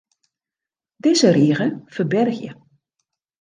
Dizze 1.03 1.29
rige 1.35 1.67
ferbergje. 1.93 2.51